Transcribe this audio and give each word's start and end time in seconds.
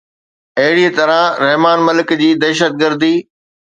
اهڙي 0.59 0.87
طرح 0.97 1.19
رحمان 1.45 1.79
ملڪ 1.87 2.19
جي 2.25 2.35
دهشتگردي 2.43 3.17